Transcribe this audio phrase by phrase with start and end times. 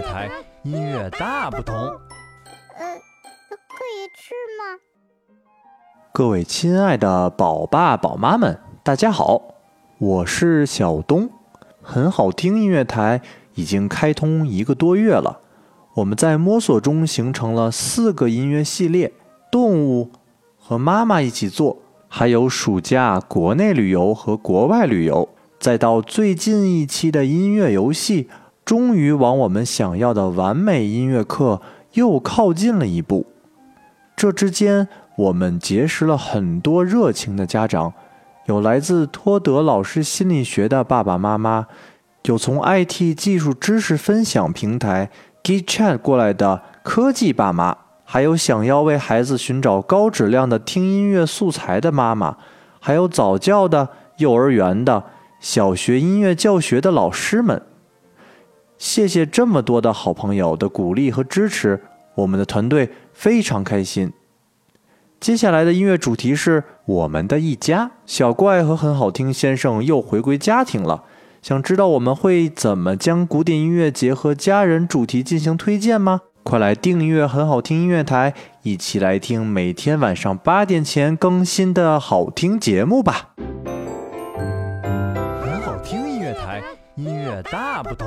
[0.00, 0.30] 台，
[0.62, 1.74] 音乐大不同。
[1.76, 2.84] 呃，
[3.48, 4.78] 可以吃吗？
[6.12, 9.42] 各位亲爱的宝爸宝妈们，大家好，
[9.98, 11.30] 我是小东。
[11.82, 13.20] 很好听音乐台
[13.54, 15.40] 已经开通一个多月了，
[15.96, 19.12] 我们在摸索中形成了四个音乐系列：
[19.50, 20.10] 动物
[20.58, 28.30] 和妈妈一起做，还有暑假国内旅游和国外旅游，再到最近一期的音乐游戏。
[28.64, 31.60] 终于往我们想要的完美音乐课
[31.92, 33.26] 又靠近了一步。
[34.16, 37.92] 这之间，我们结识了很多热情的家长，
[38.46, 41.66] 有来自托德老师心理学的爸爸妈妈，
[42.24, 45.10] 有从 IT 技术知识分享平台
[45.42, 52.38] GitChat 过来的科技爸妈，还有想要为孩子寻找高质量的听音乐素材的妈妈，
[52.80, 55.04] 还有早教的、幼儿园的、
[55.38, 57.60] 小学音乐教学的老师们。
[58.84, 61.80] 谢谢这么多的好朋友的鼓励和支持，
[62.16, 64.12] 我们的团队非常开心。
[65.18, 71.04] 接下来的音乐主题是我们的一家，小怪和很好听先生又回归家庭了。
[71.40, 76.20] 想知道我们会怎么将古典音乐结合家人主题进行推荐吗？
[76.42, 83.30] 快来订阅很好听音乐台，一起来听每天晚上八点前更新的好听节目吧。
[85.40, 86.62] 很好听音乐台，
[86.96, 88.06] 音乐大不同。